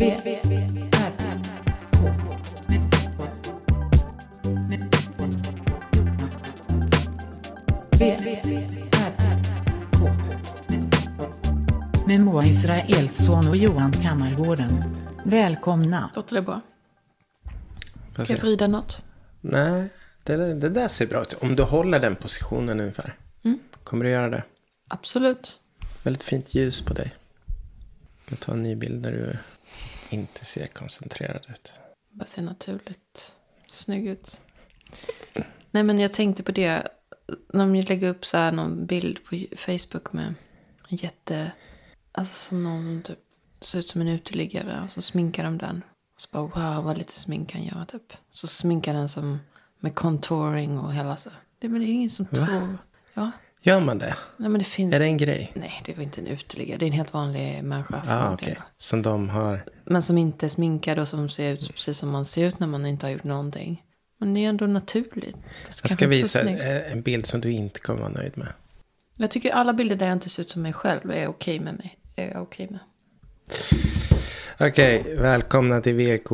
[0.00, 0.16] Med
[12.20, 14.82] Moa Israelsson och Johan Kammargården.
[15.24, 16.10] Välkomna.
[16.14, 16.60] Låter det bra?
[18.12, 19.02] Ska jag vrida något?
[19.40, 19.88] Nej,
[20.24, 21.32] det, det där ser bra ut.
[21.32, 23.16] Om du håller den positionen ungefär.
[23.42, 23.58] Mm.
[23.84, 24.42] Kommer du göra det?
[24.88, 25.58] Absolut.
[26.02, 27.14] Väldigt fint ljus på dig.
[28.28, 29.36] Jag tar en ny bild där du
[30.10, 31.72] inte ser koncentrerad ut.
[32.10, 34.40] Bara ser naturligt snygg ut.
[35.70, 36.88] Nej men jag tänkte på det.
[37.48, 40.34] När de lägger upp så här någon bild på Facebook med
[40.88, 41.52] en jätte...
[42.12, 43.18] Alltså som någon typ
[43.60, 44.82] ser ut som en uteliggare.
[44.84, 45.82] Och så sminkar de den.
[46.14, 46.42] Och så bara
[46.74, 48.12] wow vad lite smink kan göra typ.
[48.32, 49.38] Så sminkar den som
[49.80, 51.30] med contouring och hela så.
[51.58, 52.46] Det, men det är ingen som Va?
[52.46, 52.78] tror.
[53.14, 53.30] Ja.
[53.62, 54.16] Gör man det?
[54.36, 54.94] Nej men det finns.
[54.94, 55.52] Är det en grej?
[55.54, 56.78] Nej det var inte en uteliggare.
[56.78, 58.02] Det är en helt vanlig människa.
[58.06, 58.62] Ah, förmodligen.
[58.78, 59.64] Som de har...
[59.84, 62.66] Men som inte är sminkad och som ser ut precis som man ser ut när
[62.66, 63.82] man inte har gjort någonting.
[64.18, 65.36] Men det är ändå naturligt.
[65.82, 68.48] Jag ska visa en bild som du inte kommer vara nöjd med.
[69.16, 71.74] Jag tycker alla bilder där jag inte ser ut som mig själv är okej med
[71.74, 71.98] mig.
[72.16, 72.80] Är jag okej med.
[74.60, 76.30] Okej, välkomna till VK.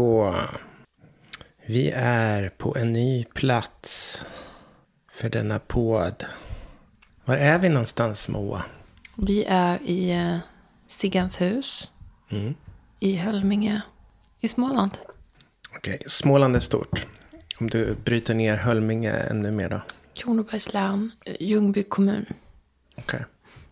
[1.67, 4.21] Vi är på en ny plats
[5.13, 6.25] för denna podd.
[7.27, 8.63] Var är vi någonstans Moa?
[9.15, 10.39] Vi är i eh,
[10.87, 11.91] Siggans hus.
[12.29, 12.55] Mm.
[13.01, 13.83] I Hölminge.
[14.41, 14.99] I Småland.
[15.77, 17.07] Okej, Småland är stort.
[17.61, 19.81] Om du bryter ner Hölminge ännu mer då?
[20.15, 21.11] Kronobergs län.
[21.25, 22.27] eh, Ljungby kommun.
[22.97, 23.25] Okej.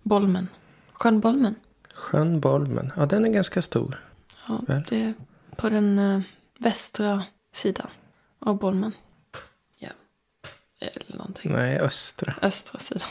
[0.02, 0.48] Bolmen.
[0.92, 1.55] Sjön Bolmen.
[1.94, 4.05] Sjön Bolmen, ja den är ganska stor.
[4.48, 4.83] Ja, Väl.
[4.89, 5.14] det är
[5.56, 6.20] på den eh,
[6.58, 7.86] västra sidan
[8.39, 8.92] av Bolmen.
[10.94, 11.00] Ja.
[11.06, 11.52] Eller någonting.
[11.52, 12.34] Nej, östra.
[12.42, 13.08] Östra sidan.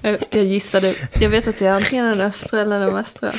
[0.00, 0.94] jag, jag gissade.
[1.20, 3.30] Jag vet att det är antingen den östra eller den västra.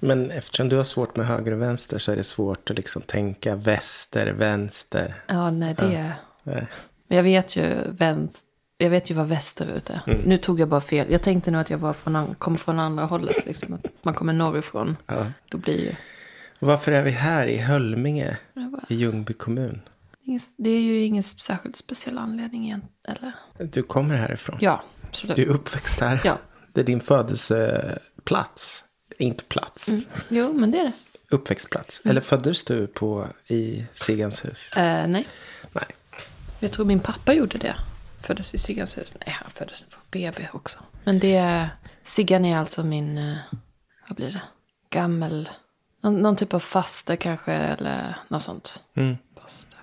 [0.00, 3.02] Men eftersom du har svårt med höger och vänster så är det svårt att liksom
[3.02, 5.14] tänka väster, vänster.
[5.26, 6.14] Ja, nej det är...
[6.56, 6.64] Eh,
[7.08, 8.48] Men jag vet ju vänster.
[8.80, 10.00] Jag vet ju vad västerut är.
[10.06, 10.18] Mm.
[10.24, 11.06] Nu tog jag bara fel.
[11.10, 13.46] Jag tänkte nog att jag var från, kom från andra hållet.
[13.46, 13.74] Liksom.
[13.74, 14.96] Att man kommer norrifrån.
[15.06, 15.26] Ja.
[15.48, 15.92] Då blir ju...
[16.60, 19.80] Varför är vi här i Hölminge bara, i Ljungby kommun?
[20.56, 22.84] Det är ju ingen särskilt speciell anledning igen.
[23.08, 23.32] Eller?
[23.58, 24.56] Du kommer härifrån.
[24.60, 25.36] Ja, absolut.
[25.36, 26.20] Du är uppväxt här.
[26.24, 26.38] Ja.
[26.72, 28.84] Det är din födelseplats.
[29.18, 29.88] Inte plats.
[29.88, 30.04] Mm.
[30.28, 30.92] Jo, men det är det.
[31.30, 32.00] Uppväxtplats.
[32.04, 34.72] Eller föddes du på i Siggans hus?
[34.76, 35.26] Eh, nej.
[35.72, 35.84] Nej.
[36.60, 37.76] Jag tror min pappa gjorde det.
[38.20, 39.14] Föddes i Siggans hus.
[39.26, 40.78] Nej, han föddes på BB också.
[41.04, 41.68] Men det...
[42.04, 43.18] Siggan är alltså min...
[43.18, 43.36] eh,
[44.08, 44.42] Vad blir det?
[44.90, 45.48] Gammel...
[46.02, 48.82] Någon, någon typ av faster kanske, eller något sånt.
[48.94, 49.16] Mm.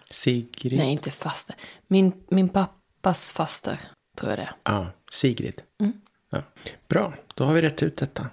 [0.09, 0.77] Sigrid.
[0.79, 1.55] Nej, inte faster.
[1.87, 3.79] Min, min pappas faster,
[4.17, 4.55] tror jag det är.
[4.63, 5.61] Ja, Sigrid.
[5.79, 5.93] Mm.
[6.31, 6.41] Ja.
[6.87, 8.29] Bra, då har vi rätt ut detta.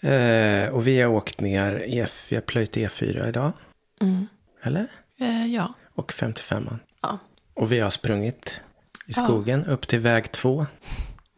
[0.00, 3.52] Eh, och vi har åkt ner, i F, vi har plöjt E4 idag.
[4.00, 4.26] Mm.
[4.62, 4.86] Eller?
[5.20, 5.74] Eh, ja.
[5.94, 6.78] Och 55an.
[7.02, 7.18] Ja.
[7.54, 8.60] Och vi har sprungit
[9.06, 9.24] i Ja.
[9.24, 10.66] skogen upp till väg 2.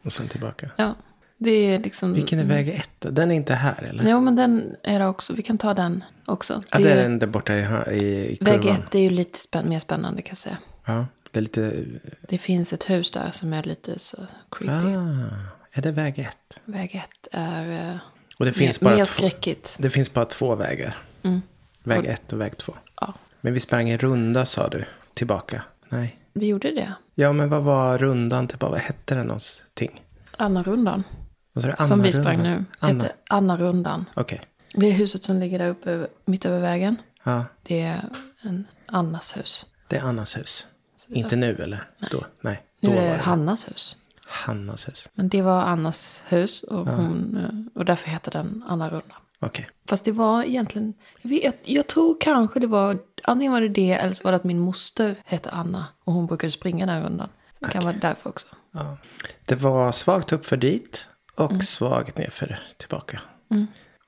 [0.05, 0.71] Och sen tillbaka.
[0.77, 0.95] Ja.
[1.39, 2.15] Det är liksom...
[2.15, 3.11] Vilken är väg 1 då?
[3.11, 4.11] Den är inte här eller?
[4.11, 5.33] Jo, men den är det också.
[5.33, 6.63] Vi kan ta den också.
[6.71, 8.77] Ja, det är ju- den där borta i, i, i Väg kurvan.
[8.77, 10.57] ett är ju lite spänn, mer spännande kan jag säga.
[10.85, 11.85] Ja, det är lite...
[12.29, 14.17] Det finns ett hus där som är lite så
[14.51, 14.75] creepy.
[14.95, 15.25] Ah,
[15.73, 16.61] är det väg 1?
[16.65, 17.97] Väg ett är eh,
[18.39, 19.77] Och det finns, mer, bara mer två, skräckigt.
[19.81, 20.97] det finns bara två vägar.
[21.23, 21.41] Mm.
[21.85, 22.75] Väg Och- 1 och väg 2.
[23.01, 24.85] Ja, Men vi sprang en runda sa du.
[25.15, 25.63] Tillbaka.
[25.89, 26.19] Nej.
[26.33, 26.93] vi gjorde det.
[27.15, 28.71] Ja, men vad var rundan tillbaka?
[28.71, 30.03] Vad hette den någonting?
[30.37, 31.05] Anna-rundan.
[31.53, 31.75] Du?
[31.87, 32.65] Som vi sprang nu.
[32.79, 33.03] Anna.
[33.03, 34.05] Hette Anna-rundan.
[34.15, 34.41] Okej.
[34.75, 36.97] Det är huset som ligger där uppe mitt över vägen.
[37.25, 38.05] Ja, Det är
[38.43, 39.67] en Annas hus.
[39.89, 40.67] det är Annas hus.
[40.97, 41.91] Så det- Inte nu eller?
[42.11, 42.25] Då?
[42.41, 42.63] Nej.
[42.81, 43.97] Nu Då är var det Hannas hus.
[44.29, 45.09] Hannas hus.
[45.15, 49.19] Men det var Annas hus och, hon, eh, och därför heter den Anna-rundan.
[49.41, 49.69] Okej.
[49.87, 53.93] Fast det var egentligen, jag, vet, jag tror kanske det var, antingen var det det
[53.93, 57.29] eller så var det att min moster hette Anna och hon brukade springa den rundan.
[57.61, 58.47] Det kan vara därför också.
[58.73, 58.97] Ja.
[59.45, 61.07] Det var svagt uppför dit
[61.39, 61.61] och Mm.
[61.63, 63.21] svagt nerför tillbaka.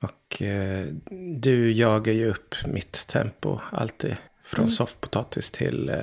[0.01, 0.85] Och eh,
[1.39, 4.17] du jagar ju upp mitt tempo alltid.
[4.43, 4.71] Från Mm.
[4.71, 5.97] soffpotatis till eh,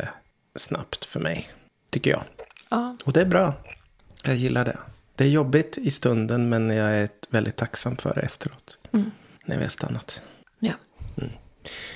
[0.57, 1.49] snabbt för mig.
[1.91, 2.23] Tycker jag.
[2.69, 3.55] Ja, Och det är bra.
[4.25, 4.79] Jag gillar det.
[5.15, 8.79] Det är jobbigt i stunden men jag är väldigt tacksam för det efteråt.
[8.93, 9.11] Mm.
[9.45, 10.23] När vi har stannat.
[10.59, 10.73] ja.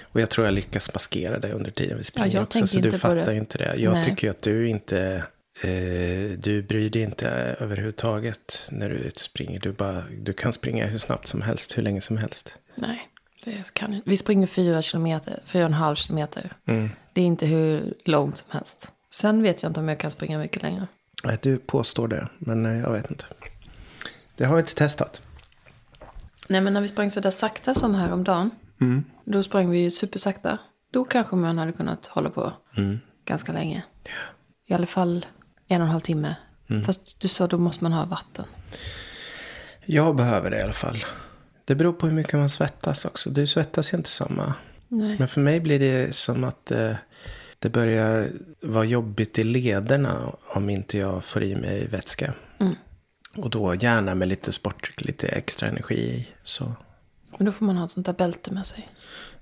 [0.03, 2.67] Och jag tror jag lyckas maskera det under tiden vi springer jag också.
[2.67, 3.75] Så du fattar ju inte det.
[3.77, 4.05] Jag Nej.
[4.05, 5.25] tycker ju att du inte...
[5.65, 7.29] Eh, du bryr dig inte
[7.61, 9.61] överhuvudtaget när du är ute och springer.
[9.61, 12.55] Du, bara, du kan springa hur snabbt som helst, hur länge som helst.
[12.75, 13.09] Nej,
[13.45, 16.57] det kan jag Vi springer fyra kilometer, fyra och en halv kilometer.
[16.67, 16.89] Mm.
[17.13, 18.93] Det är inte hur långt som helst.
[19.11, 20.87] Sen vet jag inte om jag kan springa mycket längre.
[21.25, 23.25] Nej, Du påstår det, men eh, jag vet inte.
[24.37, 25.23] Det har vi inte testat.
[26.49, 28.51] Nej men när vi sprang så där sakta som häromdagen.
[28.81, 29.05] Mm.
[29.25, 30.59] Då sprang vi ju supersakta.
[30.93, 33.01] Då kanske man hade kunnat hålla på Mm.
[33.25, 33.83] ganska länge.
[34.67, 35.27] I alla fall
[35.73, 36.37] en och en halv timme.
[36.69, 36.85] Mm.
[36.85, 38.45] Fast du sa då måste man ha vatten.
[39.85, 41.05] Jag behöver det i alla fall.
[41.65, 43.31] Det beror på hur mycket man svettas också.
[43.31, 44.55] Du svettas ju inte samma.
[44.89, 45.17] Nej.
[45.19, 46.95] Men för mig blir det som att eh,
[47.59, 48.31] det börjar
[48.61, 52.35] vara jobbigt i lederna om inte jag får i mig vätska.
[52.61, 52.75] Mm.
[53.37, 56.29] Och då gärna med lite sportdryck, lite extra energi i.
[56.43, 56.73] Så.
[57.37, 58.89] Men då får man ha ett sånt där bälte med sig.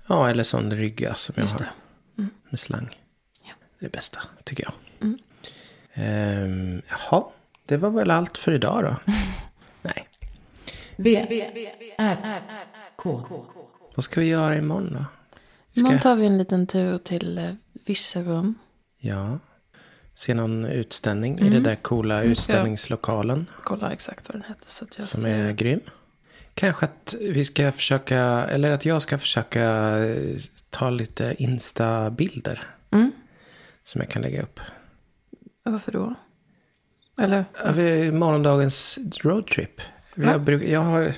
[0.09, 1.61] Ja, eller sån rygga som jag Just har.
[2.17, 2.29] det.
[2.50, 2.88] Med slang.
[3.43, 3.53] Ja.
[3.79, 4.73] Det är det bästa, tycker jag.
[5.00, 5.19] Mm.
[6.00, 7.25] Ehm, jaha,
[7.67, 8.97] det var väl allt för idag då?
[9.82, 10.08] Nej.
[10.97, 11.17] V,
[11.99, 12.43] R, R,
[12.97, 13.23] K.
[13.94, 15.05] Vad ska vi göra imorgon då?
[15.70, 17.50] Ska Imorgon tar vi en liten tur till eh,
[17.87, 18.55] Virserum.
[18.99, 19.38] Ja.
[20.14, 21.52] Se någon utställning i Mm.
[21.52, 23.46] den där coola utställningslokalen.
[23.62, 24.69] Kolla exakt vad den heter.
[24.70, 25.38] Så att jag Som ser.
[25.38, 25.81] är grym.
[26.55, 28.19] Kanske att vi ska försöka,
[28.50, 29.64] eller att jag ska försöka
[29.99, 30.38] eh,
[30.70, 32.62] ta lite Insta-bilder.
[32.91, 33.12] Mm.
[33.85, 34.61] Som jag kan lägga upp.
[35.62, 36.14] Varför då?
[37.20, 37.44] Eller?
[37.64, 39.80] Över morgondagens roadtrip.
[40.14, 40.30] Va?
[40.30, 41.12] Jag, bruk, jag har,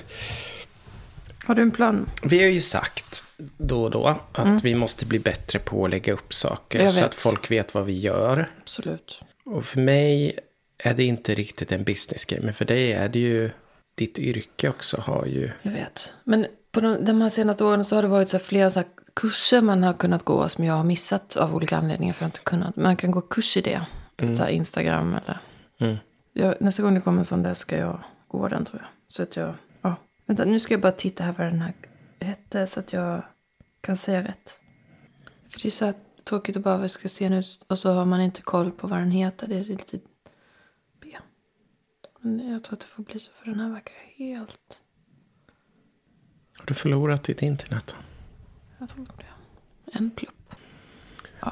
[1.45, 2.09] Har du en plan?
[2.23, 3.23] vi har ju sagt
[3.57, 6.79] då och då att vi måste bli bättre på att lägga upp saker.
[6.79, 6.91] Mm.
[6.91, 8.49] Så att folk vet vad vi gör.
[8.61, 9.21] Absolut.
[9.45, 10.39] Och för mig
[10.77, 12.41] är det inte riktigt en businessgrej.
[12.43, 13.49] Men för dig är det ju,
[13.95, 15.51] ditt yrke också har ju.
[15.61, 16.15] Jag vet.
[16.23, 19.61] Men på de, de här senaste åren så har det varit så flera så kurser
[19.61, 22.13] man har kunnat gå som jag har missat av olika anledningar.
[22.13, 22.75] För jag har inte kunnat.
[22.75, 23.85] Man kan gå kurs i det.
[24.19, 25.37] Så här Instagram eller.
[25.77, 25.97] Mm.
[26.33, 28.89] Jag, nästa gång det kommer en sån där ska jag gå den tror jag.
[29.07, 29.55] Så att jag.
[29.81, 29.95] Ja.
[30.25, 31.73] Vänta nu ska jag bara titta här vad den här
[32.19, 32.67] hette.
[32.67, 33.23] Så att jag
[33.81, 34.59] kan säga rätt.
[35.49, 35.93] För det är så
[36.23, 37.65] tråkigt att bara ska se ut.
[37.67, 39.47] Och så har man inte koll på vad den heter.
[39.47, 39.99] Det är lite
[41.01, 41.17] B.
[42.19, 43.31] Men jag tror att det får bli så.
[43.31, 44.81] För den här verkar helt.
[46.57, 47.95] Har du förlorat ditt internet?
[48.79, 49.97] Jag tror det.
[49.97, 50.42] En plupp.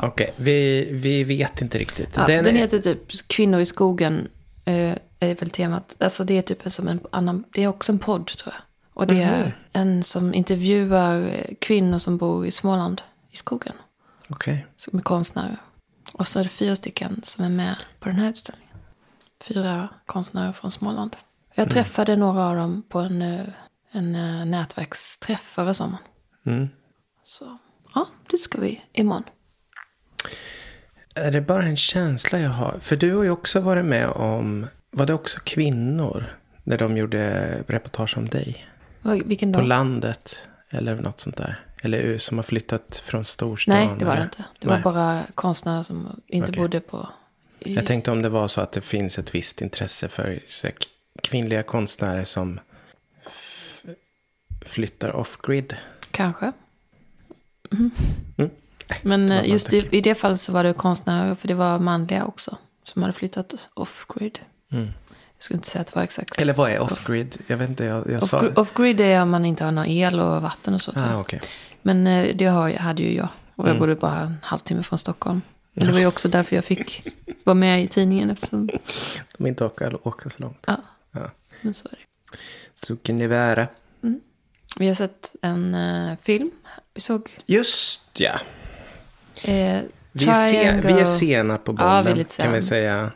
[0.01, 2.17] Okej, vi, vi vet inte riktigt.
[2.17, 4.27] Ja, den är- heter typ Kvinnor i skogen.
[4.65, 5.95] Eh, är väl temat.
[5.99, 7.43] Alltså det är typ som en annan.
[7.53, 8.63] Det är också en podd tror jag.
[8.93, 9.23] Och det Mhm.
[9.23, 13.01] är en som intervjuar kvinnor som bor i Småland.
[13.31, 13.73] I skogen.
[14.29, 14.65] Okej.
[14.77, 15.57] Som är konstnärer.
[16.13, 18.73] Och så är det fyra stycken som är med på den här utställningen.
[19.43, 21.15] Fyra konstnärer från Småland.
[21.55, 23.45] Jag träffade några av dem på en, eh,
[23.91, 26.03] en eh, nätverksträff förra sommaren.
[26.45, 26.69] Mm.
[27.23, 27.57] Så
[27.95, 29.23] ja, det ska vi imorgon.
[31.15, 32.75] Är det bara en känsla jag har?
[32.81, 36.38] För du har ju också varit med om, var det också kvinnor?
[36.63, 38.68] När de gjorde reportage om dig.
[39.25, 39.68] Vilken På dag?
[39.68, 40.47] landet.
[40.69, 41.59] Eller något sånt där.
[41.83, 43.75] Eller som har flyttat från storstan.
[43.75, 44.45] Nej, det var det inte.
[44.59, 44.81] Det Nej.
[44.83, 46.62] var bara konstnärer som inte Okej.
[46.62, 47.09] bodde på...
[47.59, 50.39] I, Jag tänkte om det var så att det finns ett visst intresse för
[51.24, 52.59] kvinnliga konstnärer som
[54.65, 55.77] flyttar off-grid.
[56.12, 56.51] Kanske.
[57.71, 57.91] Mhm.
[58.38, 58.51] Mm.
[59.01, 61.79] Men det eh, just i, i det fallet så var det konstnärer, för det var
[61.79, 62.57] manliga också.
[62.83, 64.39] Som hade flyttat off-grid.
[64.71, 64.85] Mm.
[65.35, 66.39] Jag skulle inte säga att det var exakt.
[66.41, 67.38] Eller vad är off-grid?
[67.47, 68.39] Jag vet inte, jag, jag sa...
[68.41, 70.91] Off- Off-grid är om man inte har någon el och vatten och så.
[70.95, 71.41] Ah, okej.
[71.81, 73.27] Men eh, det har, hade ju jag.
[73.55, 73.79] Och jag Mm.
[73.79, 75.41] bodde bara en halvtimme från Stockholm.
[75.73, 77.07] Men det var ju också därför jag fick
[77.43, 78.29] vara med i tidningen.
[78.29, 78.69] Eftersom,
[79.38, 80.63] De inte orkar åka så långt.
[80.67, 80.77] ja,
[81.11, 81.31] Ja.
[81.61, 82.38] men så är det.
[82.88, 83.67] Så kan det vara.
[84.75, 86.51] Vi har sett en eh, film.
[86.93, 88.39] Vi såg Just ja.
[89.48, 89.81] Eh,
[90.12, 92.07] Vi är, sen, vi är sena på Ja, bollen.
[92.07, 92.67] är lite kan vi sen.
[92.69, 93.12] säga.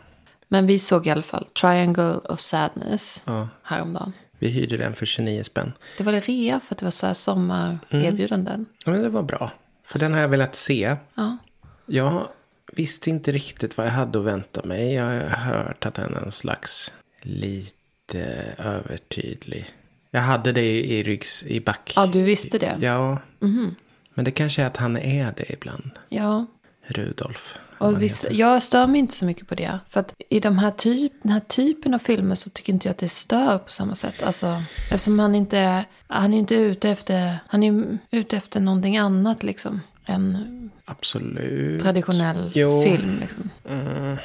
[0.48, 4.14] Men vi såg i alla fall Triangle of Sadness Ja, häromdagen.
[4.40, 5.74] vi hyrde den för 29 spänn.
[5.98, 8.66] Det var det rea för att det var så här sommarerbjudanden.
[8.86, 9.52] Ja, men det var bra.
[9.86, 10.96] För den har jag velat se.
[11.16, 11.38] Ja.
[11.86, 12.28] Jag
[12.74, 14.94] visste inte riktigt vad jag hade att vänta mig.
[14.94, 15.20] Jag har
[15.54, 18.20] hört att den är en slags lite
[18.58, 19.66] övertydlig.
[20.12, 21.94] Jag hade det i, ryggs, i back.
[21.96, 22.78] ja, du visste det?
[22.82, 23.76] Ja, Mhm.
[24.16, 25.92] Men det kanske är att han är det ibland.
[26.10, 26.46] Ja.
[26.88, 27.58] Rudolf.
[27.78, 29.80] Och visst, jag stör mig inte så mycket på det.
[29.88, 32.92] För att i de här typ, den här typen av filmer så tycker inte jag
[32.92, 34.24] att det stör på samma sätt.
[34.24, 38.98] Alltså, eftersom han inte är, han är inte ute efter, han är ute efter någonting
[38.98, 39.82] annat liksom.
[40.06, 41.82] Än Absolut.
[41.82, 42.84] traditionell Jo.
[42.84, 43.50] film liksom.
[43.70, 44.18] Mm.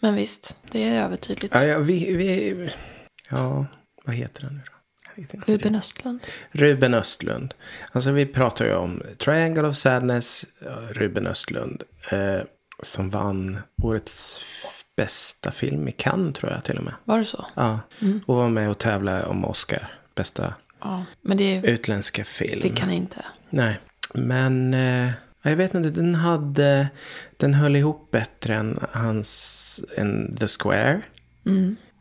[0.00, 1.54] Men visst, det är övertydligt.
[1.54, 2.70] Ja, ja, vi, vi,
[3.30, 3.66] ja,
[4.04, 4.72] vad heter han nu då?
[5.46, 6.20] Ruben Östlund.
[6.52, 7.54] Ruben Östlund.
[7.92, 10.44] Alltså vi pratar ju om Triangle of Sadness,
[10.90, 11.82] Ruben Östlund.
[12.10, 12.38] Eh,
[12.82, 14.42] som vann årets
[14.96, 16.94] bästa film i Cannes tror jag till och med.
[17.04, 17.46] Var det så?
[17.54, 18.20] Ja, Mm.
[18.26, 19.88] och var med och tävlade om Oscar.
[20.14, 21.04] Bästa Ja.
[21.22, 22.62] Men det utländska film.
[22.62, 23.24] fick han inte.
[23.50, 23.78] Nej,
[24.14, 25.10] men eh,
[25.42, 26.88] jag vet inte, den hade,
[27.36, 30.48] den höll ihop bättre än hans, än The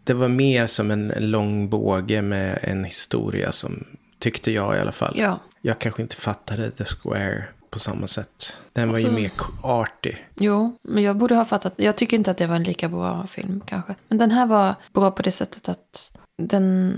[0.05, 3.83] Det var mer som en, en lång båge med en historia som
[4.19, 5.13] tyckte jag i alla fall.
[5.17, 8.57] Ja, Jag kanske inte fattade The Square på samma sätt.
[8.73, 9.31] Den var ju Alltså- mer
[9.61, 10.25] artig.
[10.35, 11.73] jo, men jag borde ha fattat.
[11.75, 13.95] Jag tycker inte att det var en lika bra film kanske.
[14.07, 16.97] Men den här var bra på det sättet att den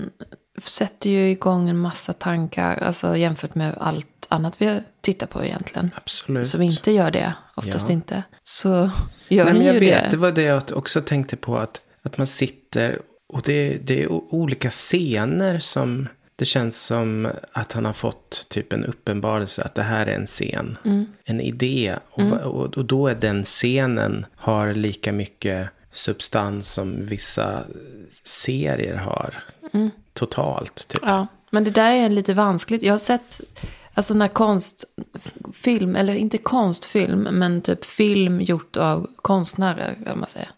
[0.62, 2.76] sätter ju igång en massa tankar.
[2.82, 5.90] Alltså jämfört med allt annat vi tittar på egentligen.
[5.96, 6.48] Absolut.
[6.48, 7.92] Som inte gör det, oftast Ja.
[7.92, 8.22] inte.
[8.44, 8.90] Så
[9.28, 10.08] gör Nej, men jag ju vet, det.
[10.10, 11.56] det var det jag också tänkte på.
[11.58, 12.98] Att, att man sitter
[13.28, 18.72] och det, det är olika scener som det känns som att han har fått typ
[18.72, 20.78] en uppenbarelse att det här är en scen.
[20.84, 21.06] Mm.
[21.24, 21.96] En idé.
[22.10, 27.64] Och, va- och, och då är den scenen har lika mycket substans som vissa
[28.22, 29.34] serier har.
[30.12, 30.88] Totalt.
[30.88, 31.02] Typ.
[31.02, 31.14] Mm.
[31.14, 32.82] Ja, men det där är lite vanskligt.
[32.82, 33.40] Jag har sett
[33.98, 40.50] alltså när konstfilm, eller inte konstfilm, men typ film gjort av konstnärer, eller man säger.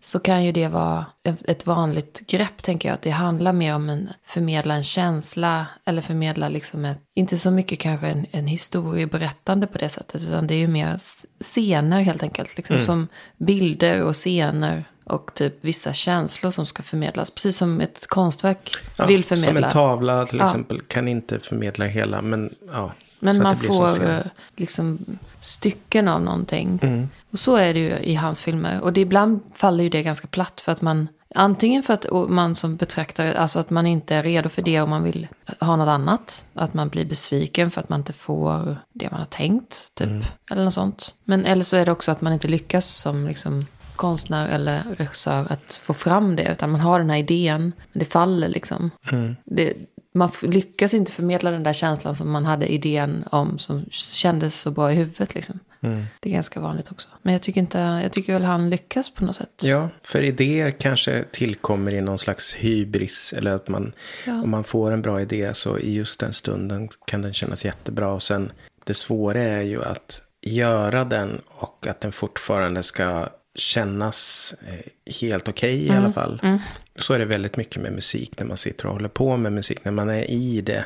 [0.00, 2.94] Så kan ju det vara ett vanligt grepp, tänker jag.
[2.94, 7.50] Att det handlar mer om en förmedla en känsla, eller förmedla liksom ett, inte så
[7.50, 10.98] mycket kanske en, en historieberättande på det sättet, utan det är ju mer
[11.40, 12.56] scener helt enkelt.
[12.56, 14.84] Liksom, Som bilder och scener.
[15.04, 17.30] Och typ vissa känslor som ska förmedlas.
[17.30, 19.52] Precis som ett konstverk Ja, vill förmedla.
[19.54, 20.44] Som en tavla till Ja.
[20.44, 22.22] exempel kan inte förmedla hela.
[22.22, 24.18] Men, ja, Men man får eh,
[24.56, 24.98] liksom
[25.40, 26.78] stycken av någonting.
[26.82, 27.08] Mm.
[27.30, 28.80] Och så är det ju i hans filmer.
[28.80, 31.08] Och det, ibland faller ju det ganska platt för att man...
[31.36, 34.88] Antingen för att man som betraktare, alltså att man inte är redo för det och
[34.88, 35.28] man vill
[35.60, 36.44] ha något annat.
[36.54, 40.06] Att man blir besviken för att man inte får det man har tänkt, typ.
[40.08, 40.24] Mm.
[40.50, 41.14] Eller något sånt.
[41.24, 45.46] Men eller så är det också att man inte lyckas som liksom konstnär eller regissör
[45.52, 46.52] att få fram det.
[46.52, 48.90] Utan man har den här idén, men det faller liksom.
[49.12, 49.36] Mm.
[49.44, 49.74] Det,
[50.14, 53.58] man lyckas inte förmedla den där känslan som man hade idén om.
[53.58, 55.58] Som kändes så bra i huvudet liksom.
[55.80, 56.04] Mm.
[56.20, 57.08] Det är ganska vanligt också.
[57.22, 59.62] Men jag tycker, inte, jag tycker väl han lyckas på något sätt.
[59.62, 63.34] Ja, för idéer kanske tillkommer i någon slags hybris.
[63.36, 63.92] Eller att man,
[64.26, 64.42] Ja.
[64.42, 68.12] om man får en bra idé så i just den stunden kan den kännas jättebra.
[68.12, 68.52] Och sen
[68.84, 75.48] det svåra är ju att göra den och att den fortfarande ska kännas eh, helt
[75.48, 76.58] okej i alla fall.
[76.98, 79.84] Så är det väldigt mycket med musik när man sitter och håller på med musik.
[79.84, 80.84] När man är i det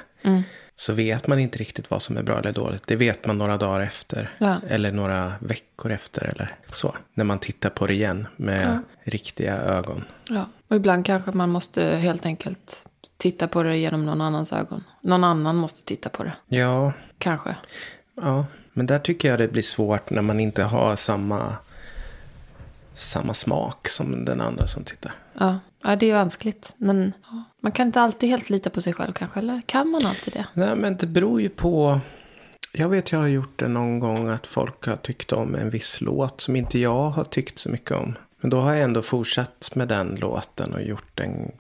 [0.76, 2.87] så vet man inte riktigt vad som är bra eller dåligt.
[2.87, 4.30] Det vet man några dagar efter.
[4.38, 4.56] Ja.
[4.68, 6.94] Eller några veckor efter eller så.
[7.14, 10.04] När man tittar på det igen med riktiga ögon.
[10.28, 10.48] Ja.
[10.68, 12.84] Och ibland kanske man måste helt enkelt
[13.16, 14.84] titta på det genom någon annans ögon.
[15.00, 16.32] Någon annan måste titta på det.
[16.46, 17.56] Ja, Kanske.
[18.14, 18.46] ja.
[18.72, 21.56] Men där tycker jag det blir svårt när man inte har samma,
[22.99, 25.14] samma smak som den andra som tittar.
[25.38, 26.75] Ja, ja det är vanskligt.
[26.76, 27.12] Men
[27.62, 29.40] man kan inte alltid helt lita på sig själv kanske.
[29.40, 30.47] Eller kan man alltid det?
[30.55, 32.00] Nej, men det beror ju på.
[32.73, 36.00] Jag vet jag har gjort det någon gång att folk har tyckt om en viss
[36.00, 38.14] låt som inte jag har tyckt så mycket om.
[38.40, 41.52] Men då har jag ändå fortsatt med den låten och gjort den,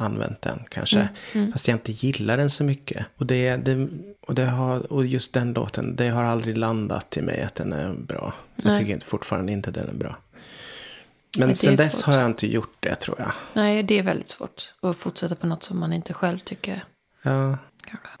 [0.00, 1.08] använt den kanske.
[1.52, 3.06] Fast jag inte gillar den så mycket.
[3.16, 3.88] Och, det, det,
[4.20, 7.72] och, det har, och just den låten, det har aldrig landat i mig att den
[7.72, 8.34] är bra.
[8.56, 8.78] Jag Nej.
[8.78, 10.16] tycker inte, fortfarande inte den är bra.
[11.36, 12.06] Nej, Men det sen dess svårt.
[12.06, 13.32] har jag inte gjort det tror jag.
[13.52, 14.74] Nej, det är väldigt svårt.
[14.80, 16.84] Att fortsätta på något som man inte själv tycker.
[17.22, 17.58] Ja.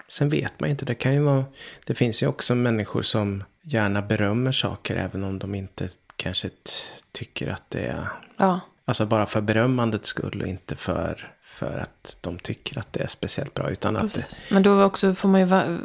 [0.08, 0.84] Sen vet man ju inte.
[0.84, 1.44] Det kan ju vara.
[1.86, 6.50] Det finns ju också människor som gärna berömmer saker även om de inte kanske
[7.12, 8.08] tycker att det är.
[8.36, 8.60] Ja,
[8.90, 13.06] Alltså bara för berömmandets skull och inte för, för att de tycker att det är
[13.06, 13.70] speciellt bra.
[13.70, 14.42] Utan att det, precis.
[14.50, 15.78] Men då också får man ju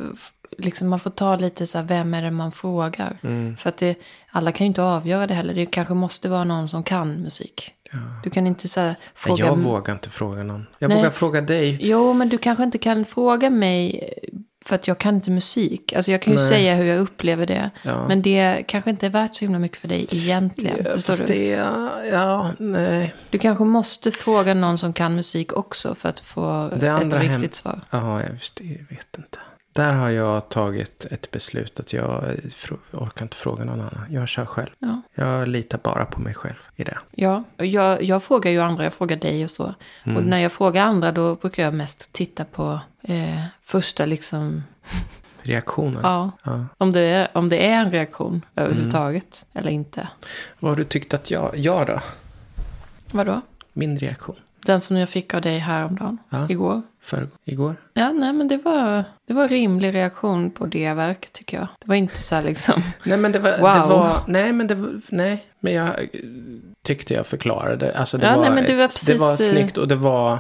[0.58, 3.18] liksom man får ta lite så här, vem är det man frågar?
[3.24, 3.58] Mm.
[3.58, 3.96] För att det,
[4.30, 5.54] alla kan ju inte avgöra det heller.
[5.54, 7.74] Det kanske måste vara någon som kan musik.
[8.24, 9.46] Du kan inte så här, Nej, fråga...
[9.46, 10.68] jag vågar inte fråga någon.
[10.80, 10.98] Jag Nej.
[10.98, 11.78] vågar fråga dig.
[11.82, 14.14] Jo, men du kanske inte kan fråga mig
[14.66, 15.94] för att jag kan inte musik.
[15.94, 16.50] Alltså jag kan ju Nej.
[16.50, 17.70] säga hur jag upplever det.
[17.84, 18.08] Ja.
[18.08, 20.78] Men det kanske inte är värt så himla mycket för dig egentligen.
[20.86, 21.34] Ja, förstår du?
[21.34, 21.48] det
[22.12, 23.14] ja, nej.
[23.30, 27.20] Du kanske måste fråga någon som kan musik också för att få Det ett andra
[27.20, 27.82] riktigt hem- svar.
[27.90, 28.30] Ja, jag
[28.90, 29.40] vet inte.
[29.76, 34.06] Där har jag tagit ett beslut att jag fr- orkar inte fråga någon annan.
[34.10, 34.70] Jag kör själv.
[34.80, 35.02] Ja.
[35.16, 36.98] Jag litar bara på mig själv i det.
[37.12, 39.74] Ja, jag, jag frågar ju andra, jag frågar dig och så.
[40.04, 40.18] Mm.
[40.18, 44.64] Och när jag frågar andra då brukar jag mest titta på eh, första liksom,
[45.42, 46.00] Reaktionen.
[46.04, 46.66] ja, Ja.
[46.78, 49.62] om det, är, om det är en reaktion överhuvudtaget Mm.
[49.62, 50.08] eller inte.
[50.60, 52.00] Vad har du tyckt att jag, jag då?
[53.12, 53.42] Vadå?
[53.74, 54.36] Min reaktion?
[54.66, 56.46] Den som jag fick av dig häromdagen, Ja.
[56.50, 56.82] igår.
[57.02, 57.76] För, igår?
[57.94, 61.68] Ja, nej men det var, det var rimlig reaktion på det verket tycker jag.
[61.80, 63.74] Det var inte så här liksom, Nej men det var, Wow.
[63.74, 65.92] det var nej men det var, nej men jag
[66.84, 67.98] tyckte jag förklarade.
[67.98, 69.96] Alltså det Ja, var, nej, men det var ett- det var precis, snyggt och det
[69.96, 70.40] var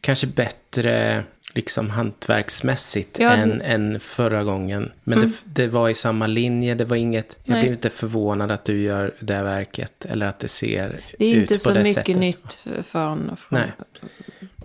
[0.00, 4.92] kanske bättre liksom hantverksmässigt Ja, än, det- än förra gången.
[5.04, 5.30] Men Mm.
[5.44, 7.62] det, det var i samma linje, det var inget, jag Nej.
[7.62, 11.40] blev inte förvånad att du gör det verket eller att det ser det är ut
[11.42, 12.16] inte på så det mycket sättet.
[12.16, 13.72] nytt från, från Nej.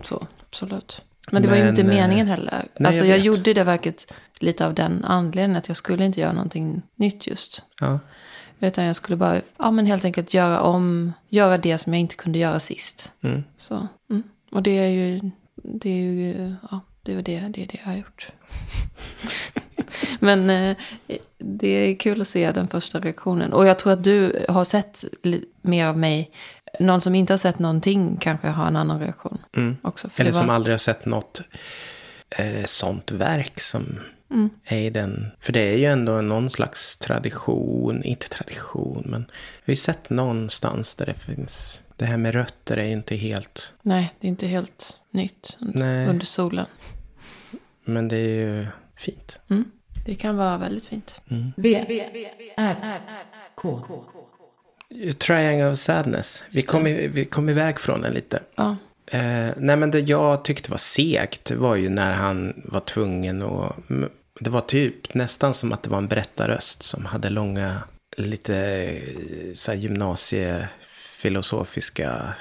[0.02, 1.02] så, absolut.
[1.30, 2.66] Men det var ju Men, inte eh, meningen heller.
[2.78, 6.20] nej, alltså jag jag, gjorde det verket lite av den anledningen att jag skulle inte
[6.20, 7.62] göra någonting nytt just.
[7.80, 7.98] Ja.
[8.60, 12.16] Utan jag skulle bara, ja men helt enkelt göra om, göra det som jag inte
[12.16, 13.12] kunde göra sist.
[13.20, 13.44] Mm.
[13.58, 14.22] Så, mm.
[14.52, 15.30] Och det är ju,
[15.74, 18.28] det är ju, ja, det är det, det är det jag har gjort.
[20.20, 20.76] men eh,
[21.38, 23.52] det är kul att se den första reaktionen.
[23.52, 25.04] Och jag tror att du har sett
[25.62, 26.30] mer av mig.
[26.80, 29.76] Någon som inte har sett någonting kanske har en annan reaktion Mm.
[29.82, 30.08] också.
[30.16, 31.42] Eller var, som aldrig har sett något
[32.38, 34.50] eh, sånt verk som Mm.
[34.64, 35.26] är i den.
[35.40, 39.20] För det är ju ändå någon slags tradition, inte tradition, men
[39.64, 41.82] vi har ju sett någonstans där det finns.
[41.96, 46.08] Det här med rötter är ju inte helt, Nej, det är inte helt nytt Nej.
[46.08, 46.66] under solen.
[47.84, 49.40] men det är ju fint.
[49.50, 49.64] Mm.
[50.06, 51.20] Det kan vara väldigt fint.
[51.56, 51.84] V,
[52.56, 53.00] R,
[53.54, 53.80] K.
[55.18, 56.44] Triangle of Sadness.
[56.50, 58.40] Vi kom, vi kom iväg från den lite.
[58.54, 58.76] Ja,
[59.10, 63.42] Eh, nej men det jag tyckte var segt var ju när han var tvungen
[63.90, 64.08] m-
[64.40, 67.82] Det var typ nästan som att det var en berättarröst som hade långa,
[68.16, 69.02] lite eh,
[69.54, 69.78] så här
[71.26, 72.34] gymnasiefilosofiska...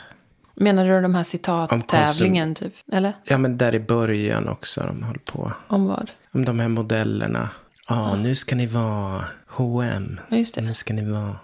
[0.56, 2.74] Menar du de här citattävlingen typ?
[2.92, 3.14] Eller?
[3.24, 5.52] Ja men där i början också de höll på.
[5.68, 6.12] Om vad?
[6.32, 7.50] Om de här modellerna.
[7.88, 10.20] Ja, nu ska ni vara H&M.
[10.30, 10.62] Ja, just det.
[10.62, 11.40] Nu ska ni vara...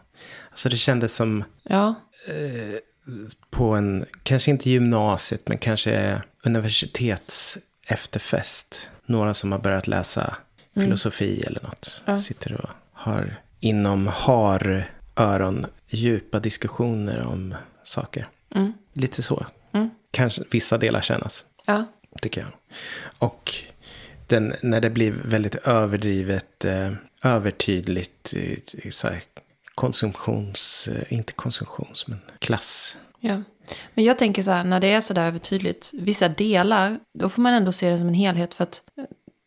[0.49, 1.95] Alltså det kändes som Ja,
[3.49, 7.57] på en, kanske inte gymnasiet, men kanske universitets
[7.87, 8.89] efterfest.
[9.05, 10.35] Några som har börjat läsa
[10.73, 12.03] filosofi eller något.
[12.05, 12.17] Ja.
[12.17, 18.27] Sitter och har inom har öron djupa diskussioner om saker.
[18.55, 18.73] Mm.
[18.93, 19.45] Lite så.
[19.73, 19.89] Mm.
[20.11, 21.85] Kanske vissa delar kännas, ja,
[22.21, 22.49] tycker jag.
[23.17, 23.53] Och
[24.27, 26.91] den, när det blir väldigt överdrivet, eh,
[27.23, 29.19] övertydligt, eh, så här,
[29.75, 32.97] konsumtions, eh, inte konsumtions, men klass.
[33.19, 33.43] ja.
[33.93, 37.41] Men jag tänker så här, när det är så där övertydligt, vissa delar, då får
[37.41, 38.53] man ändå se det som en helhet.
[38.53, 38.83] För att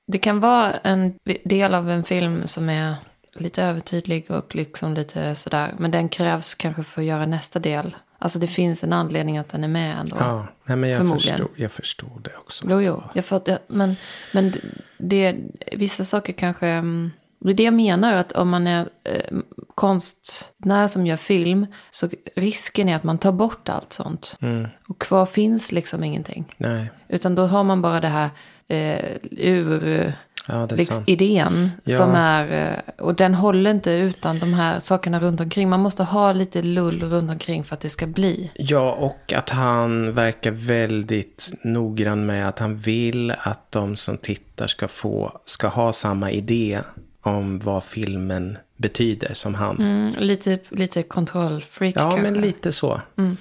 [0.06, 2.96] det kan vara en del av en film som är
[3.34, 5.74] lite övertydlig och liksom lite sådär.
[5.78, 7.96] Men den krävs kanske för att göra nästa del.
[8.18, 10.16] Alltså det finns en anledning att den är med ändå.
[10.20, 12.64] Ja, nej, men jag förstod, jag förstod det också.
[12.68, 13.02] Jo, jo.
[13.14, 13.96] Jag fattar, men,
[14.32, 14.52] men
[14.98, 15.36] det,
[15.72, 16.66] vissa saker kanske...
[16.66, 19.36] mm, Det är det jag menar, att om man är eh,
[19.74, 24.36] konstnär som gör film, så risken är att man tar bort allt sånt.
[24.40, 26.54] Mm, Och kvar finns liksom ingenting.
[26.56, 28.30] nej, Utan då har man bara det här
[28.68, 30.12] eh, ur
[30.48, 31.70] ja liksom, idén.
[31.84, 31.96] Ja.
[31.96, 35.68] Som är, eh, och den håller inte utan de här sakerna runt omkring.
[35.68, 38.50] Man måste ha lite lull runt omkring för att det ska bli.
[38.54, 44.66] Ja, och att han verkar väldigt noggrann med att han vill att de som tittar
[44.66, 46.80] ska få, ska ha samma idé
[47.22, 49.76] om vad filmen betyder som han.
[49.78, 52.22] Mm, lite, lite kontrollfreak Ja, kanske.
[52.22, 53.00] men lite så.
[53.18, 53.36] Mm.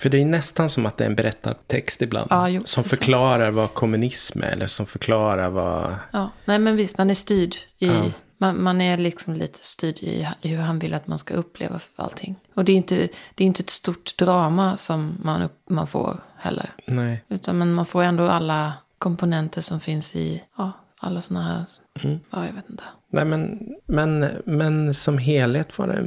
[0.00, 2.26] För det är nästan som att det är en berättartext ibland.
[2.30, 4.46] Ja, jo, som förklarar vad kommunism är.
[4.52, 5.94] Eller som förklarar vad...
[6.12, 8.04] Ja, nej men visst, man är styrd i, Ja.
[8.38, 11.80] man, man är liksom lite styrd i, i hur han vill att man ska uppleva
[11.96, 12.36] allting.
[12.54, 16.20] Och det är inte, det är inte ett stort drama som man, upp, man får
[16.36, 16.70] heller.
[16.86, 17.24] Nej.
[17.28, 21.64] Utan men man får ändå alla komponenter som finns i, ja, alla sådana här,
[22.02, 22.20] Mm.
[22.30, 22.84] ja jag vet inte.
[23.12, 26.04] Nej, men, men, men som helhet var det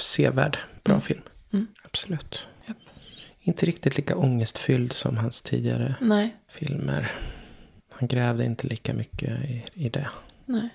[0.00, 1.20] sevärd, bra film.
[1.90, 2.18] Mm.
[2.18, 2.46] Absolut.
[2.66, 2.76] Japp.
[3.40, 7.10] Inte riktigt lika ångestfylld som hans tidigare Nej, filmer.
[7.92, 10.08] Han grävde inte lika mycket i, i det.
[10.44, 10.68] nej.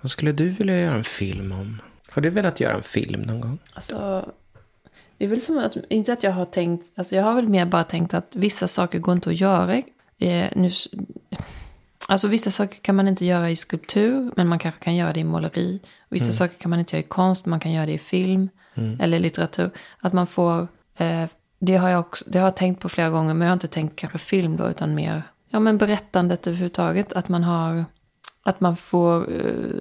[0.00, 1.82] Vad skulle du vilja göra en film om?
[2.10, 3.58] Har du velat göra en film någon gång?
[3.72, 4.28] Alltså,
[5.18, 7.66] det är väl som att, inte att jag har tänkt, alltså jag har väl mer
[7.66, 9.76] bara tänkt att vissa saker går inte att göra.
[10.18, 10.70] Eh, nu,
[12.08, 15.20] alltså vissa saker kan man inte göra i skulptur, men man kanske kan göra det
[15.20, 15.80] i måleri.
[16.08, 18.48] Vissa saker kan man inte göra i konst, men man kan göra det i film
[18.74, 19.70] eller litteratur.
[20.00, 21.24] Att man får, eh,
[21.58, 23.68] det har jag också, det har jag tänkt på flera gånger, men jag har inte
[23.68, 27.12] tänkt kanske film då, utan mer, ja men berättandet överhuvudtaget.
[27.12, 27.84] Att man har,
[28.42, 29.80] att man får eh,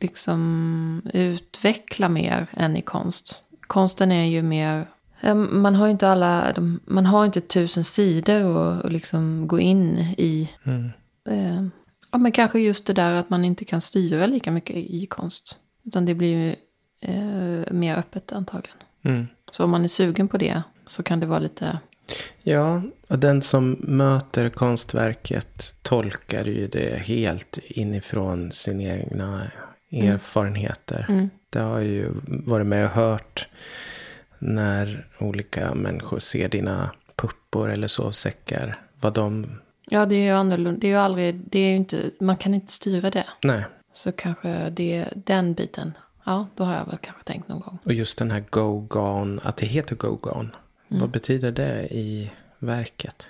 [0.00, 3.44] liksom utveckla mer än i konst.
[3.60, 4.86] Konsten är ju mer,
[5.34, 10.50] man har ju inte alla, man har inte tusen sidor och liksom gå in i.
[10.64, 10.90] Mm.
[11.28, 11.64] Eh,
[12.10, 15.58] ja men kanske just det där att man inte kan styra lika mycket i konst.
[15.84, 16.54] Utan det blir ju
[17.04, 18.78] eh, mer öppet antagligen.
[19.02, 19.26] Mm.
[19.52, 21.78] Så om man är sugen på det så kan det vara lite,
[22.42, 29.42] Ja, och den som möter konstverket tolkar ju det helt inifrån sina egna
[29.92, 31.06] erfarenheter.
[31.08, 33.48] mm, Det har ju varit med och hört
[34.38, 38.76] när olika människor ser dina puppor eller sovsäckar.
[39.00, 39.46] Vad de...
[39.90, 42.54] ja det är ju annorlunda, det är ju aldrig, det är ju inte, man kan
[42.54, 43.26] inte styra det.
[43.42, 43.64] Nej.
[43.92, 45.92] Så kanske det är den biten.
[46.24, 47.78] Ja, då har jag väl kanske tänkt någon gång.
[47.84, 50.48] Och just den här Go Gone, att det heter Go Gone.
[50.88, 53.26] Vad betyder det i verket?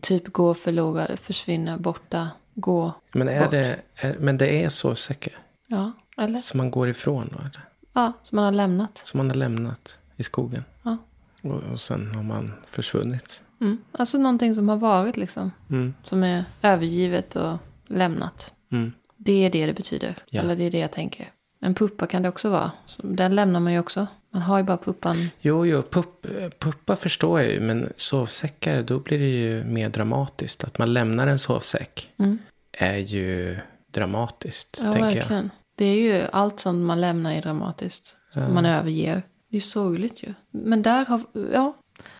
[0.00, 2.92] typ gå förlorad, försvinna, borta, gå.
[3.12, 3.50] Men, är Bort.
[3.50, 5.32] det, är, men det är sovsäckar
[5.66, 6.38] Ja, eller?
[6.38, 7.38] som man går ifrån då?
[7.38, 7.64] Eller?
[7.92, 9.00] Ja, som man har lämnat.
[9.04, 10.64] Som man har lämnat i skogen.
[10.82, 10.96] Ja.
[11.42, 13.44] Och, och sen har man försvunnit.
[13.60, 13.78] Mm.
[13.92, 15.50] Alltså någonting som har varit liksom.
[15.70, 15.94] Mm.
[16.04, 18.52] Som är övergivet och lämnat.
[18.72, 18.92] Mm.
[19.16, 20.22] Det är det det betyder.
[20.30, 20.40] Ja.
[20.40, 21.32] Eller det är det jag tänker.
[21.60, 22.70] En puppa kan det också vara.
[23.02, 24.06] Den lämnar man ju också.
[24.30, 25.16] Man har ju bara puppan.
[25.40, 26.26] Jo, jo, pupp,
[26.58, 27.60] puppa förstår jag ju.
[27.60, 30.64] Men sovsäckar, då blir det ju mer dramatiskt.
[30.64, 32.38] Att man lämnar en sovsäck Mm.
[32.72, 33.58] är ju
[33.92, 35.14] dramatiskt, Ja, tänker jag.
[35.16, 35.50] verkligen.
[35.78, 38.16] Det är ju allt som man lämnar är dramatiskt.
[38.34, 38.48] Ja.
[38.48, 39.22] Man överger.
[39.50, 40.34] Det är sorgligt ju.
[40.50, 41.20] Men där har,
[41.52, 41.76] ja.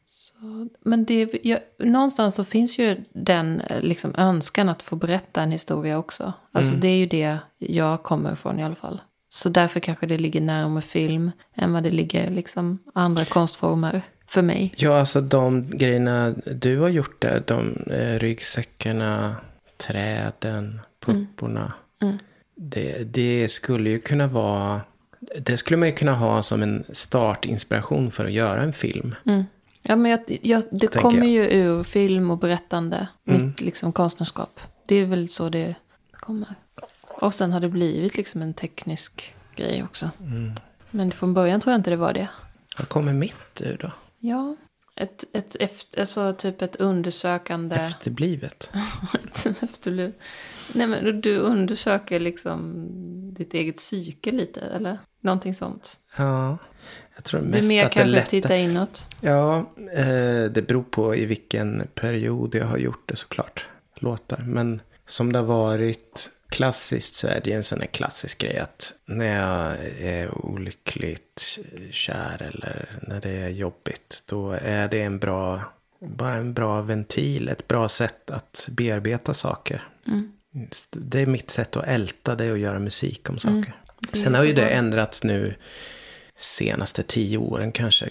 [0.07, 5.43] Så, men det, jag, någonstans så finns ju den eh, liksom, önskan att få berätta
[5.43, 6.33] en historia också.
[6.53, 6.81] Alltså Mm.
[6.81, 9.01] det är ju det jag kommer ifrån i alla fall.
[9.37, 14.43] Så därför kanske det ligger närmare film än vad det ligger liksom andra konstformer för
[14.43, 14.75] mig.
[14.77, 17.43] Ja, alltså de grejerna du har gjort där.
[17.47, 19.37] De eh, ryggsäckarna,
[19.77, 21.73] träden, pupporna.
[22.03, 22.19] Mm.
[22.55, 24.81] Det, det skulle ju kunna vara...
[25.39, 29.15] Det skulle man ju kunna ha som en startinspiration för att göra en film.
[29.27, 29.45] Mm.
[29.83, 31.29] Ja, men jag, jag, det Tänker kommer jag.
[31.29, 33.09] ju ur film och berättande.
[33.29, 33.47] Mm.
[33.47, 34.61] Mitt liksom, konstnärskap.
[34.89, 35.75] Det är väl så det
[36.13, 36.55] kommer.
[37.21, 40.11] Och sen har det blivit liksom en teknisk grej också.
[40.21, 40.53] Mm.
[40.91, 42.29] Men från början tror jag inte det var det.
[42.79, 43.91] Vad kommer mitt ur då?
[44.19, 44.57] Ja,
[44.97, 47.77] ett, ett efter, alltså typ ett undersökande.
[47.77, 48.71] Efterblivet?
[49.63, 50.13] Efterbliv.
[50.73, 52.87] Nej men du undersöker liksom
[53.35, 54.99] ditt eget psyke lite, eller?
[55.21, 55.99] Någonting sånt.
[56.19, 56.59] Ja,
[57.15, 58.31] jag tror Du mest mer att det kanske lätt.
[58.31, 59.07] titta inåt.
[59.21, 59.59] Ja,
[59.93, 63.67] eh, det beror på i vilken period jag har gjort det såklart.
[63.95, 64.39] Låtar.
[64.47, 68.59] Men som det har varit klassiskt så är det ju en sån här klassisk grej
[68.59, 71.59] att när jag är olyckligt
[71.91, 74.23] kär eller när det är jobbigt.
[74.27, 75.61] Då är det en bra,
[76.01, 79.89] bara en bra ventil, ett bra sätt att bearbeta saker.
[80.07, 80.33] Mm.
[80.97, 83.75] Det är mitt sätt att älta det och göra musik om saker.
[84.11, 85.55] Det Sen har ju det ändrats nu
[86.39, 88.11] senaste tio åren kanske.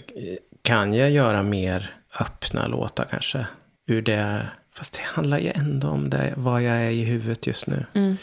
[0.62, 3.46] Kan jag göra mer öppna låtar kanske?
[3.86, 7.66] Ur det, fast det handlar ju ändå om det, vad jag är i huvudet just
[7.66, 7.86] nu.
[7.92, 8.16] Mm.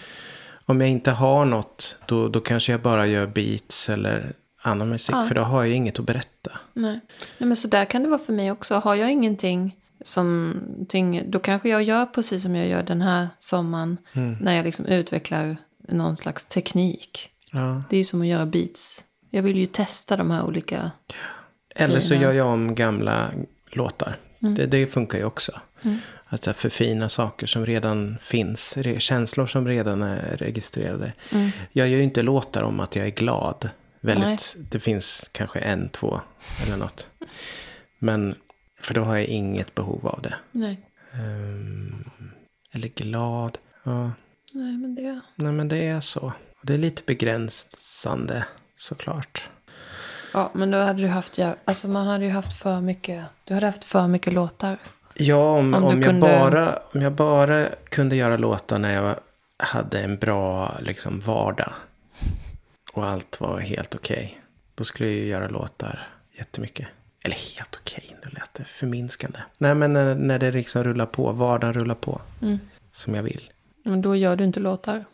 [0.66, 5.16] Om jag inte har något, då, då kanske jag bara gör beats eller annan musik.
[5.16, 5.24] Ja.
[5.24, 6.52] För då har jag inget att berätta.
[6.74, 7.00] Nej.
[7.38, 8.76] Nej, men så där kan det vara för mig också.
[8.76, 13.28] Har jag ingenting som tynger, då kanske jag gör precis som jag gör den här
[13.40, 13.98] sommaren.
[14.14, 14.38] Mm.
[14.42, 15.58] När jag liksom utvecklar
[15.90, 17.30] någon slags teknik.
[17.52, 17.84] Ja.
[17.90, 19.06] Det är ju som att göra beats.
[19.30, 20.92] Jag vill ju testa de här olika.
[21.76, 22.22] Eller så Fina.
[22.22, 23.30] gör jag om gamla
[23.72, 24.16] låtar.
[24.40, 25.52] Det, det funkar ju också.
[26.34, 28.78] Att förfina saker som redan finns.
[28.98, 31.14] Känslor som redan är registrerade.
[31.72, 33.70] Jag gör ju inte låtar om att jag är glad.
[34.00, 36.22] Väldigt, det finns kanske en, två
[36.66, 37.10] eller något.
[38.00, 38.36] Men,
[38.80, 40.36] för då har jag inget behov av det.
[40.52, 40.80] Nej.
[41.14, 42.10] Ehm,
[42.72, 43.58] eller glad.
[43.84, 44.12] Ja,
[44.52, 45.20] Nej, men det...
[45.36, 46.34] nej men det är så.
[46.62, 49.50] Det är lite begränsande såklart.
[50.34, 53.66] Ja, men då hade du haft, alltså man hade ju haft för mycket, du hade
[53.66, 54.78] haft för mycket låtar.
[55.16, 59.16] Ja, om, Om om, jag kunde- bara, om jag bara kunde göra låtar när jag
[59.58, 61.74] hade en bra liksom, vardag.
[62.94, 64.42] Och allt var helt okej.
[64.76, 66.88] Då skulle jag ju göra låtar jättemycket.
[67.24, 69.40] Eller helt okej, nu lät det förminskande.
[69.58, 72.22] Nej, men när, när det liksom rullar på, vardagen rullar på.
[72.42, 72.60] Mm.
[72.92, 73.52] Som jag vill.
[73.84, 75.06] Men då gör du inte låtar.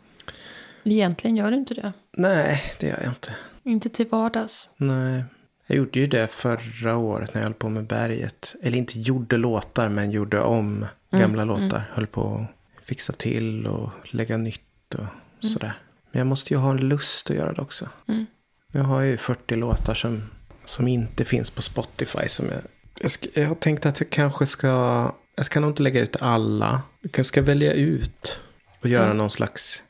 [0.84, 1.92] Egentligen gör du inte det.
[2.12, 3.36] Nej, det gör jag inte.
[3.62, 4.68] Inte till vardags.
[4.76, 5.24] Nej.
[5.70, 8.54] Jag gjorde ju det förra året när jag höll på med berget.
[8.62, 11.90] Eller inte gjorde låtar, men gjorde om gamla låtar.
[11.92, 12.46] Höll på
[12.78, 15.04] att fixa till och lägga nytt och
[15.46, 15.72] sådär.
[16.10, 17.88] Men jag måste ju ha en lust att göra det också.
[18.08, 18.26] Mm.
[18.72, 20.22] Jag har ju 40 låtar som,
[20.64, 22.28] som inte finns på Spotify.
[22.28, 22.60] Som jag,
[23.00, 25.12] jag, ska, jag har tänkt att jag kanske ska...
[25.36, 26.82] Jag ska nog inte lägga ut alla.
[27.00, 28.40] Jag kanske ska välja ut
[28.80, 29.82] och göra någon slags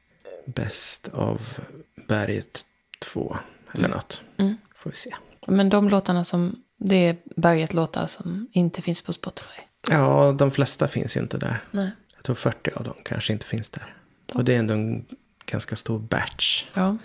[0.47, 1.41] bäst av
[2.09, 2.65] berget
[2.99, 3.37] 2.
[3.73, 4.23] Eller något.
[4.37, 4.57] Mm.
[4.77, 5.15] Får vi se.
[5.51, 9.61] Men de låtarna som, det är berget låtar som inte finns på Spotify.
[9.91, 11.59] Ja, de flesta finns ju inte där.
[11.71, 11.91] Nej.
[12.17, 13.95] Jag tror 40 av dem kanske inte finns där.
[14.35, 15.05] Och det är ändå en
[15.47, 16.67] ganska stor batch.
[16.75, 16.97] Ja.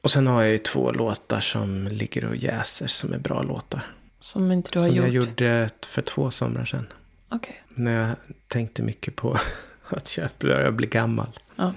[0.00, 3.86] Och sen har jag ju två låtar som ligger och jäser som är bra låtar.
[4.20, 5.06] Som inte du har som gjort.
[5.06, 6.86] jag gjorde för två somrar sedan.
[7.28, 7.62] Okej.
[7.68, 8.16] När jag
[8.48, 9.38] tänkte mycket på
[9.88, 11.28] att jag börjar bli gammal.
[11.56, 11.72] Ja.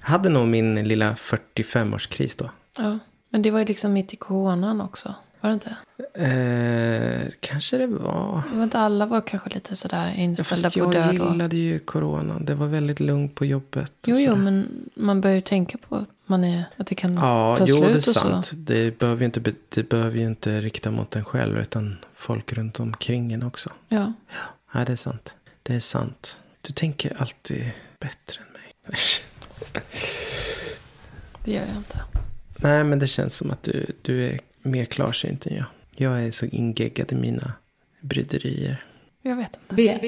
[0.00, 2.50] Jag hade nog min lilla 45-årskris då.
[2.78, 2.98] ja.
[3.30, 5.14] Men det var ju liksom mitt i coronan också.
[5.40, 5.76] Var det inte?
[6.14, 8.42] Eh, kanske det var.
[8.50, 11.20] Det var inte alla var kanske lite sådär Ja, inställda fast på jag död.
[11.20, 11.32] Och...
[11.32, 12.44] gillade ju coronan.
[12.44, 13.92] Det var väldigt lugnt på jobbet.
[14.06, 17.56] Jo, jo, men man börjar ju tänka på att, man är, att det kan Ja,
[17.58, 18.50] ta jo slut det är sant.
[18.54, 22.80] Det behöver, ju inte, det behöver ju inte rikta mot en själv utan folk runt
[22.80, 23.70] omkring en också.
[23.88, 24.12] Ja.
[24.72, 25.34] Ja, det är sant.
[25.62, 26.38] Det är sant.
[26.60, 28.74] Du tänker alltid bättre än mig.
[31.44, 32.00] Det gör jag inte.
[32.62, 35.66] Nej, men det känns som att du, du är mer klarsynt än jag.
[35.94, 37.52] Jag är så ingeggad i mina
[38.00, 38.84] bryderier.
[39.22, 39.74] Jag vet inte.
[39.74, 39.98] V,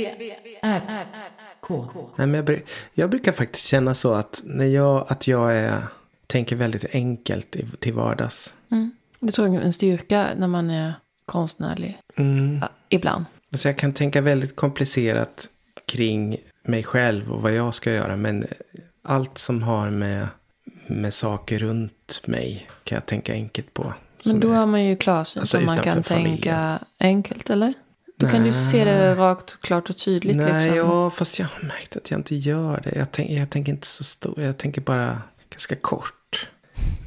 [0.62, 1.06] R,
[1.60, 1.88] K.
[2.16, 2.62] Nej, men jag,
[2.92, 5.82] jag brukar faktiskt känna så att, när jag, att jag är,
[6.26, 8.54] tänker väldigt enkelt i, till vardags.
[8.70, 8.90] Mm.
[9.20, 10.94] Det tror jag är en styrka när man är
[11.26, 11.98] konstnärlig.
[12.16, 12.58] Mm.
[12.60, 13.24] Ja, ibland.
[13.52, 15.48] Alltså jag kan tänka väldigt komplicerat
[15.86, 18.16] kring mig själv och vad jag ska göra.
[18.16, 18.46] Men
[19.02, 20.28] allt som har med,
[20.86, 23.82] med saker runt mig kan jag tänka enkelt på.
[23.84, 26.32] Men Som då är- är man ju klarsynt Alltså om man kan familjen.
[26.36, 27.72] tänka enkelt, eller?
[28.16, 28.70] Då kan du Nej.
[28.70, 30.36] se det rakt, klart och tydligt.
[30.36, 30.76] Nej, liksom.
[30.76, 32.92] ja, fast jag har märkt att jag inte gör det.
[32.98, 34.40] Jag, tänk, jag tänker inte så stor.
[34.42, 36.48] Jag tänker bara ganska kort.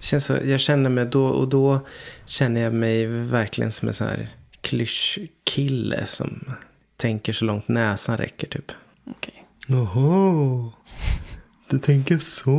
[0.01, 1.79] Känns så, jag känner mig då och då
[2.25, 4.27] känner jag mig verkligen som en sån här
[4.61, 6.43] klyschkille som
[6.97, 8.71] tänker så långt näsan räcker typ.
[9.09, 9.45] Okej.
[9.67, 10.71] Jaha,
[11.69, 12.49] du tänker så.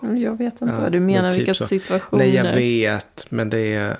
[0.00, 1.66] Men Jag vet inte Ja, vad du menar, men typ vilka så.
[1.66, 2.24] situationer.
[2.24, 3.96] Nej, jag vet, men det är...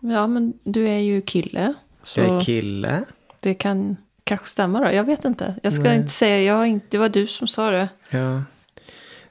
[0.00, 1.74] Ja, men du är ju kille.
[2.02, 3.04] Så Jag är kille.
[3.40, 4.90] det kan kanske stämma då.
[4.92, 5.54] Jag vet inte.
[5.62, 5.96] Jag ska Nej.
[5.96, 7.88] inte säga, jag har inte, det var du som sa det.
[8.10, 8.42] Ja.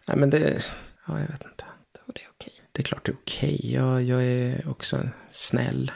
[0.08, 0.72] Nej, men det...
[1.08, 1.64] Ja, jag vet inte.
[1.94, 2.00] Det
[2.36, 2.54] okej.
[2.72, 3.74] Det är klart det är okej.
[3.74, 5.00] Jag, jag är också
[5.32, 5.92] snäll.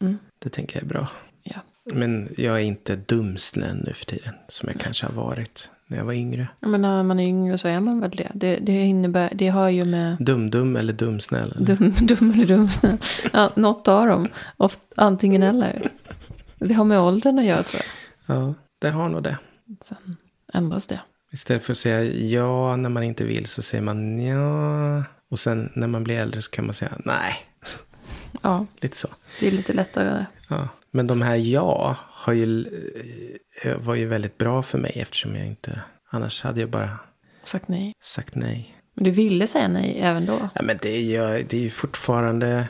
[0.00, 0.18] Mm.
[0.38, 1.08] Det tänker jag är bra.
[1.42, 1.56] Ja.
[1.92, 4.34] Men jag är inte dumsnäll nu för tiden.
[4.48, 6.48] Som jag kanske har varit när jag var yngre.
[6.60, 8.30] Ja, Men när man är yngre så är man väl det.
[8.34, 11.52] Det, det innebär, det har ju med Dum-dum eller dumsnäll.
[11.56, 11.66] eller?
[11.66, 12.96] dum, dum eller dumsnäll.
[13.32, 14.28] Ja, något av dem.
[14.56, 15.90] Oft, antingen eller.
[16.58, 17.82] Det har med åldern att göra tror
[18.26, 18.36] jag.
[18.36, 19.38] Ja, det har nog det.
[19.84, 20.16] Sen
[20.52, 21.00] ändras det.
[21.32, 25.04] Istället för att säga ja när man inte vill så säger man ja.
[25.30, 27.32] Och sen när man blir äldre så kan man säga nej.
[28.42, 29.08] Ja, Lite så.
[29.40, 30.24] det är lite lättare.
[30.48, 30.68] Ja.
[30.96, 32.64] Men de här ja har ju,
[33.62, 35.80] eh, var ju väldigt bra för mig eftersom jag inte,
[36.10, 36.98] annars hade jag bara
[37.44, 37.92] Sagt nej.
[38.02, 38.74] sagt nej.
[38.94, 40.48] Men du ville säga nej även då?
[40.54, 42.68] Ja, men det är ju det är ju fortfarande,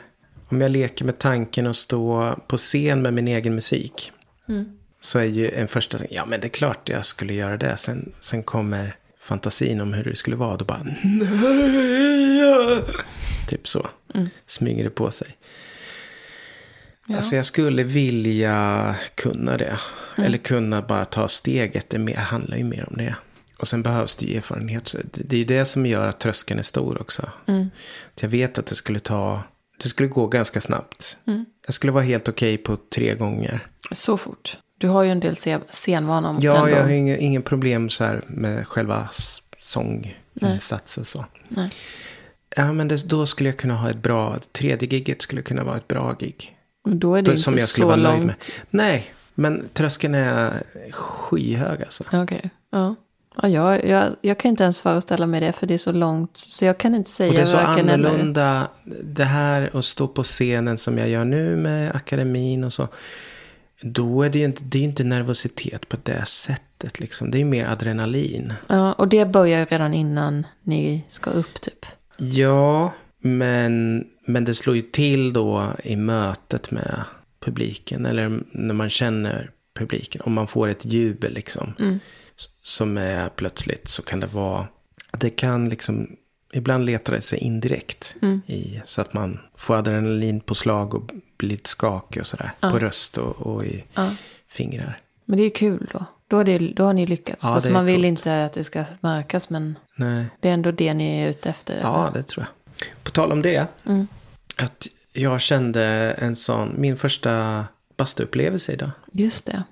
[0.49, 4.11] om jag leker med tanken att stå på scen med min egen musik.
[4.49, 4.65] Mm.
[5.01, 7.77] Så är ju en första, ja men det är klart jag skulle göra det.
[7.77, 10.57] Sen, sen kommer fantasin om hur det skulle vara.
[10.57, 10.97] Då bara, nej.
[13.47, 13.87] Typ så.
[14.45, 15.27] Smyger det på sig.
[17.09, 17.15] Ja.
[17.15, 19.79] Alltså jag skulle vilja kunna det.
[20.17, 21.89] Eller kunna bara ta steget.
[21.89, 23.15] Det handlar ju mer om det.
[23.57, 24.95] Och sen behövs det ju erfarenhet.
[25.13, 27.29] Det är ju det som gör att tröskeln är stor också.
[28.15, 29.43] Att Jag vet att det skulle ta,
[29.83, 31.17] det skulle gå ganska snabbt.
[31.65, 33.67] Jag skulle vara helt okej på tre gånger.
[33.91, 34.57] Så fort.
[34.77, 35.35] Du har ju en del
[35.69, 41.07] scenvana om Ja, jag har inga, ingen problem så här med själva s- sånginsatser och
[41.07, 41.25] så.
[41.47, 41.69] Nej.
[42.55, 45.77] Ja, men det, då skulle jag kunna ha ett bra, tredje giget skulle kunna vara
[45.77, 46.56] ett bra gig.
[46.93, 48.15] Då är det Då, som inte jag skulle så vara långt.
[48.15, 48.35] nöjd med.
[48.69, 52.03] Nej, men tröskeln är skyhög alltså.
[52.13, 52.49] Okej.
[52.71, 52.95] Ja.
[53.41, 56.37] Ja, jag, jag, jag kan inte ens föreställa mig det för det är så långt.
[56.37, 58.09] Så jag kan inte säga Och det är så varken eller.
[58.09, 58.67] annorlunda.
[59.03, 62.87] Det här att stå på scenen som jag gör nu med akademin och så.
[63.81, 67.31] Då är det ju inte, det är inte nervositet på det sättet liksom.
[67.31, 68.53] Det är mer adrenalin.
[68.67, 71.85] Ja, och det börjar ju redan innan ni ska upp typ.
[72.17, 77.03] Ja, men, men det slår ju till då i mötet med
[77.39, 78.05] publiken.
[78.05, 80.21] Eller när man känner publiken.
[80.25, 81.73] Om man får ett jubel liksom.
[82.37, 84.67] s- Som är plötsligt så kan det vara.
[85.11, 86.07] Det kan liksom.
[86.53, 88.15] Ibland letar det sig indirekt.
[88.47, 92.51] I, så att man får adrenalin på slag och blir lite skakig och sådär.
[92.59, 94.11] På röst och, och i Ja.
[94.47, 94.97] fingrar.
[95.25, 96.05] Men det är kul då.
[96.27, 97.43] Då, det, då har ni lyckats.
[97.43, 98.05] Ja, Fast man vill coolt.
[98.05, 99.49] inte att det ska märkas.
[99.49, 100.25] Men Nej.
[100.39, 101.79] det är ändå det ni är ute efter.
[101.79, 102.87] Ja, det tror jag.
[103.03, 103.67] På tal om det.
[103.85, 104.07] Mm.
[104.57, 105.83] Att jag kände
[106.17, 107.65] en sån, min första
[107.97, 108.91] bastuupplevelse idag.
[109.11, 109.63] Just det.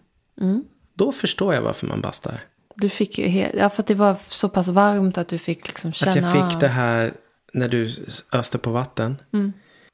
[0.41, 0.63] Mm.
[0.93, 2.39] Då förstår jag varför man bastar.
[2.75, 5.93] Du fick helt, ja för att det var så pass varmt att du fick liksom
[5.93, 6.27] känna.
[6.27, 7.13] Att jag fick det här
[7.53, 7.95] när du
[8.31, 9.17] öste på vatten.
[9.33, 9.53] Mm.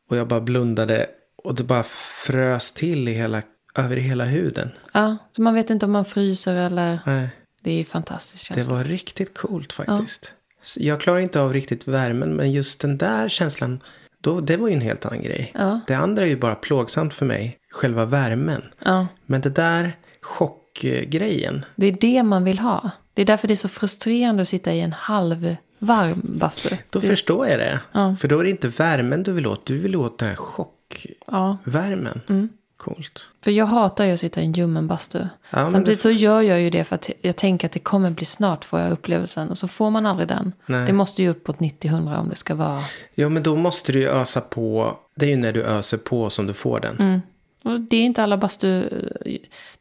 [0.10, 1.10] Och jag bara blundade.
[1.36, 3.42] Och det bara frös till i hela,
[3.76, 4.70] över hela huden.
[4.94, 7.00] Ja, så man vet inte om man fryser eller.
[7.06, 7.30] Nej,
[7.62, 8.76] Det är fantastiskt det känsla.
[8.76, 10.34] var riktigt coolt faktiskt.
[10.64, 12.36] Så Jag klarar inte av riktigt värmen.
[12.36, 13.80] Men just den där känslan.
[14.22, 15.52] Då, det var ju en helt annan grej.
[15.56, 15.80] Ja.
[15.88, 17.58] Det andra är ju bara plågsamt för mig.
[17.72, 18.62] Själva värmen.
[18.86, 21.66] Ja, Men det där chockgrejen.
[21.76, 22.90] det är det man vill ha.
[23.14, 26.76] Det är därför det är så frustrerande att sitta i en halv varm bastu.
[26.92, 27.80] Då det, förstår jag det.
[27.92, 28.16] Ja.
[28.20, 29.66] För då är det inte värmen du vill åt.
[29.66, 32.22] Du vill åt den här chockvärmen.
[32.28, 32.48] Ja,
[32.82, 33.26] Coolt.
[33.44, 35.20] för jag hatar ju att sitta i en ljummen bastu.
[35.50, 38.12] men Samtidigt det- så gör jag ju det för att jag tänker att det kommer
[38.12, 39.50] bli snart får jag upplevelsen.
[39.50, 40.54] Och så får man aldrig den.
[40.66, 40.86] Nej.
[40.86, 42.80] Det måste ju uppåt 90-100 om det ska vara.
[43.14, 44.98] Ja, men då måste du ju ösa på.
[45.16, 46.96] Det är ju när du öser på som du får den.
[47.00, 47.22] Mm.
[47.64, 48.90] Och det är inte alla bastu...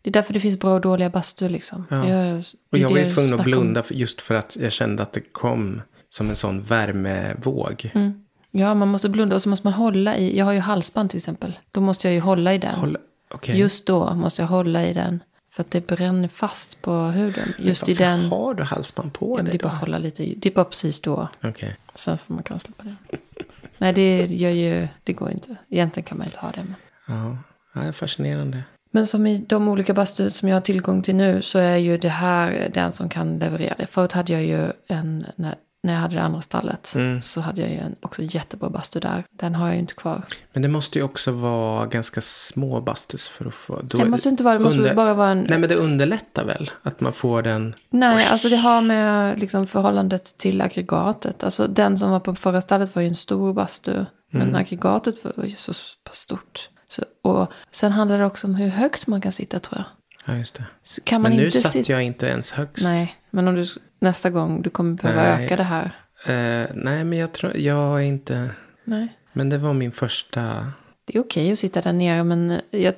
[0.03, 1.87] Det är därför det finns bra och dåliga bastu liksom.
[1.91, 2.09] Ja.
[2.09, 2.37] Jag,
[2.73, 3.45] Och jag ju tvungen att om.
[3.45, 7.91] blunda för, just för att jag kände att det kom som en sån värmevåg.
[7.95, 8.25] Mm.
[8.51, 10.39] Ja, man måste blunda och så måste man hålla i.
[10.39, 11.59] Jag har ju halsband till exempel.
[11.71, 12.75] Då måste jag ju hålla i den.
[12.75, 12.99] Håll,
[13.35, 13.59] okej.
[13.59, 15.23] Just då måste jag hålla i den.
[15.51, 17.53] För att det bränner fast på huden.
[17.59, 18.21] Just i den.
[18.21, 20.35] har du halsband på Ja, dig det är bara hålla lite.
[20.37, 21.29] Det är bara precis då.
[21.45, 21.77] Okej.
[21.95, 22.97] Sen får man kunna släppa den.
[23.79, 24.89] Nej, det gör ju.
[25.05, 25.57] Det går inte.
[25.69, 26.65] Egentligen kan man inte ha det.
[26.65, 26.75] Men.
[27.07, 28.63] Ja, det är fascinerande.
[28.91, 31.99] Men som i de olika bastur som jag har tillgång till nu så är ju
[31.99, 33.87] det här den som kan leverera det.
[33.87, 35.27] Förut hade jag ju en,
[35.83, 37.23] när, jag hade det andra stallet Mm.
[37.23, 39.25] så hade jag ju en också jättebra bastu där.
[39.31, 40.23] Den har jag ju inte kvar.
[40.53, 43.81] Men det måste ju också vara ganska små bastus för att få...
[43.83, 45.41] Då, Det måste inte vara, det måste under- bara vara en...
[45.49, 47.75] Nej, men det underlättar väl att man får den...
[47.91, 51.45] Nej, alltså det har med liksom förhållandet till aggregatet.
[51.45, 54.05] Alltså den som var på förra stallet var ju en stor bastu.
[54.33, 54.55] Men Mm.
[54.55, 55.73] aggregatet var ju så
[56.05, 56.69] pass stort.
[56.89, 59.85] Så, och sen handlar det också om hur högt man kan sitta tror jag.
[60.27, 60.65] Ja, just det.
[60.83, 61.93] Så kan man Men nu inte satt sitta...
[61.93, 62.89] jag inte ens högst.
[62.89, 63.67] Nej, men om du
[63.99, 65.45] nästa gång du kommer behöva Nej.
[65.45, 65.85] öka det här.
[66.27, 67.57] Eh, nej, men jag tror...
[67.57, 68.51] Jag är inte...
[68.85, 69.17] Nej.
[69.33, 70.73] Men det var min första...
[71.05, 72.95] Det är okej att sitta där nere men jag,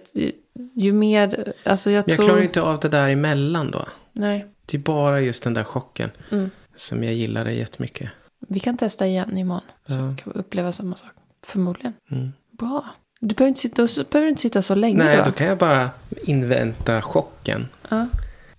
[0.74, 2.26] ju mer, alltså jag jag tror...
[2.26, 3.84] klarar inte av det där emellan då.
[4.12, 4.46] Nej.
[4.66, 6.50] Det är bara just den där chocken Mm.
[6.74, 8.10] som jag gillade jättemycket.
[8.48, 9.62] Vi kan testa igen imorgon.
[9.86, 9.96] Så Ja.
[9.98, 11.10] kan vi uppleva samma sak.
[11.46, 11.92] Förmodligen.
[12.10, 12.32] Mm.
[12.58, 12.84] Bra.
[13.24, 15.24] Du behöver inte sitta, så behöver inte sitta så länge Nej, då.
[15.24, 15.90] då kan jag bara
[16.22, 17.68] invänta chocken.
[17.88, 18.06] Ja,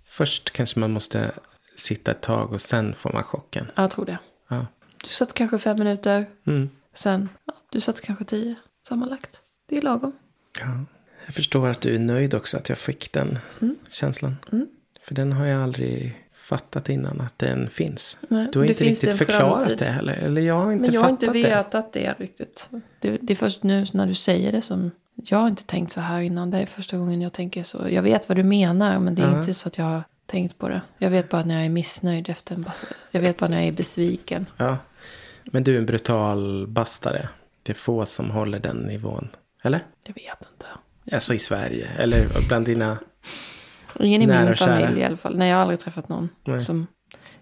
[0.05, 1.31] Först kanske man måste
[1.75, 3.67] sitta ett tag och sen får man chocken.
[3.75, 4.17] jag tror det.
[4.49, 4.65] Ja.
[5.03, 6.25] Du satt kanske fem minuter.
[6.47, 6.69] Mm.
[6.93, 8.55] Sen, ja, du satt kanske tio
[8.87, 9.41] sammanlagt.
[9.69, 10.11] Det är lagom.
[10.59, 10.85] ja.
[11.25, 13.75] Jag förstår att du är nöjd också att jag fick den Mm.
[13.91, 14.35] känslan.
[14.51, 14.67] Mm.
[15.01, 18.17] För den har jag aldrig fattat innan att den finns.
[18.27, 19.77] Nej, Du har det inte det riktigt förklarat framtid.
[19.77, 20.13] det heller.
[20.13, 21.55] Eller jag har inte Men jag har fattat inte det.
[21.55, 22.69] vetat det riktigt.
[22.99, 24.91] Det, det är först nu när du säger det som...
[25.15, 26.51] Jag har inte tänkt så här innan.
[26.51, 27.87] Det är första gången jag tänker så.
[27.89, 29.39] Jag vet vad du menar men det är Ja.
[29.39, 30.81] inte så att jag har tänkt på det.
[30.97, 32.65] Jag vet bara när jag är missnöjd efter en
[33.11, 34.45] Jag vet bara när jag är besviken.
[34.57, 34.77] Ja.
[35.43, 37.29] Men du är en brutal bastare.
[37.63, 39.27] Det är få som håller den nivån.
[39.63, 39.79] Eller?
[40.07, 40.65] Jag vet inte.
[41.15, 41.87] Alltså i Sverige.
[41.97, 42.97] Eller bland dina...
[43.99, 44.79] Ingen i min och kära.
[44.79, 45.37] familj i alla fall.
[45.37, 46.61] Nej, jag har aldrig träffat någon Nej.
[46.61, 46.87] som...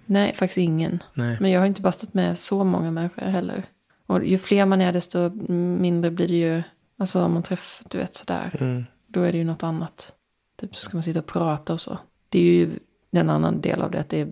[0.06, 1.04] Nej, faktiskt ingen.
[1.14, 1.38] Nej.
[1.40, 3.64] Men jag har inte bastat med så många människor heller.
[4.06, 6.64] Och ju fler man är desto mindre blir det ju...
[6.98, 8.56] Alltså om man träffar, du vet sådär.
[8.60, 8.86] Mm.
[9.08, 10.14] Då är det ju något annat.
[10.62, 11.98] Typ så ska man sitta och prata och så.
[12.30, 12.70] Det är ju
[13.12, 14.00] en annan del av det.
[14.00, 14.28] Att det är,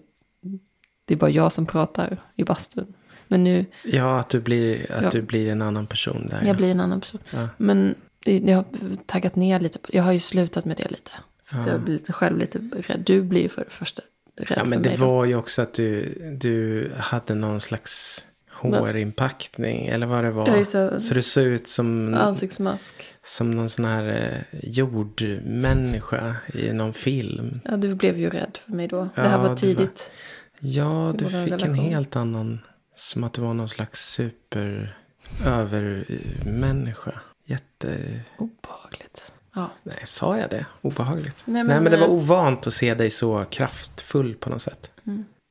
[1.05, 2.93] det är bara jag som pratar i bastun.
[3.27, 5.09] Men nu, Ja, att du blir, att Ja.
[5.09, 6.37] du blir en annan person där.
[6.41, 6.47] ja.
[6.47, 7.21] jag blir en annan person.
[7.31, 7.47] Ja.
[7.57, 8.65] Men jag har
[9.05, 9.79] taggat ner lite.
[9.89, 11.11] Jag har ju slutat med det lite.
[11.51, 11.67] Ja.
[11.67, 13.03] Jag blir lite själv lite rädd.
[13.05, 14.01] Du blir ju för det första
[14.37, 14.97] rädd Ja, men det mig.
[14.97, 15.05] då.
[15.05, 19.87] var ju också att du, du hade någon slags hårinpackning.
[19.87, 20.47] Eller vad det var.
[20.47, 22.95] Är så- så du såg ut som, Ansiktsmask.
[23.23, 27.59] som någon sån här eh, jordmänniska i någon film.
[27.65, 28.97] Ja, du blev ju rädd för mig då.
[29.15, 30.11] Ja, det här var var- tidigt.
[30.59, 31.85] Ja, Det du var en fick en relation.
[31.85, 32.59] helt annan.
[32.95, 34.97] Som att du var någon slags super
[35.45, 37.11] övermänniska.
[37.45, 37.97] Jätte...
[38.37, 39.33] Obehagligt.
[39.53, 39.71] Ja.
[39.83, 40.65] Nej, sa jag det?
[40.81, 41.43] Obehagligt?
[41.45, 44.61] Nej, Nej, men, men, det var eh, ovant att se dig så kraftfull på något
[44.61, 44.91] sätt.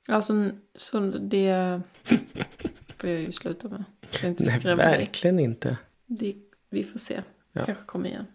[0.08, 1.80] Alltså, så det
[2.98, 3.84] får jag ju sluta med.
[4.22, 4.98] Jag inte Nej, skrämma dig.
[4.98, 5.76] verkligen inte.
[6.06, 6.34] Det,
[6.70, 7.22] vi får se.
[7.52, 7.64] Ja.
[7.64, 8.26] Kanske kommer igen.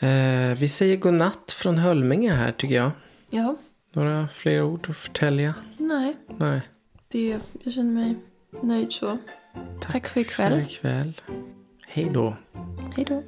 [0.00, 2.90] Eh, vi säger godnatt från Hölminge här tycker jag.
[3.30, 3.56] Ja,
[3.92, 5.54] Några fler ord att förtälja?
[5.78, 6.16] nej.
[6.38, 6.60] Nej.
[7.08, 8.16] Det, jag känner mig
[8.62, 9.18] nöjd så.
[9.80, 10.52] Tack för ikväll.
[10.52, 11.20] För ikväll.
[11.86, 12.36] Hej då.
[12.96, 13.22] Hej då.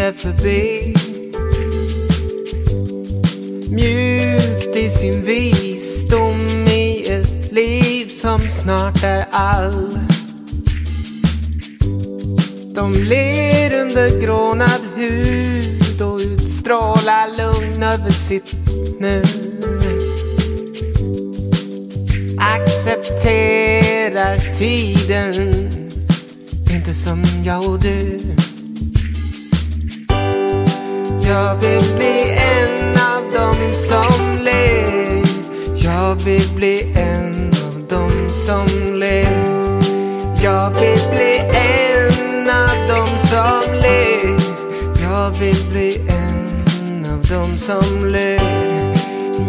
[0.00, 0.94] Skrider förbi.
[3.70, 9.98] Mjukt i sin visdom i ett liv som snart är all.
[12.74, 18.54] De ler under grånad hud och utstrålar lugn över sitt
[19.00, 19.22] nu.
[22.38, 25.70] Accepterar tiden
[26.70, 28.09] Inte som jag och du.
[31.30, 35.22] Jag vill bli en av dem som ler
[35.84, 39.26] Jag vill bli en av dem som ler
[40.42, 44.36] Jag vill bli en av dem som ler
[45.02, 46.20] Jag vill bli en
[47.12, 48.40] av dem som ler.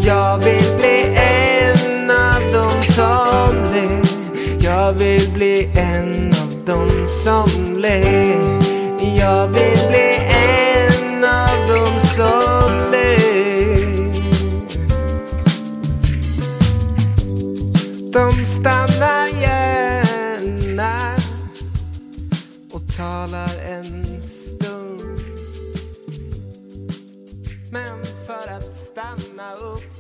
[0.01, 4.01] Jag vill bli en av dem som ler.
[4.59, 8.59] Jag vill bli en av dem som ler.
[9.17, 10.30] Jag vill bli
[18.13, 21.15] De stannar gärna
[22.73, 25.19] och talar en stund.
[27.71, 29.93] Men för att stanna upp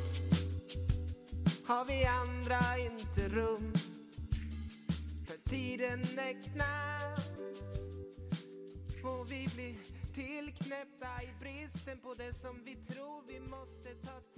[1.67, 3.73] har vi andra inte rum.
[5.27, 7.19] För tiden är knapp
[9.03, 9.75] och vi blir
[10.13, 14.30] tillknäppta i bristen på det som vi tror vi måste ta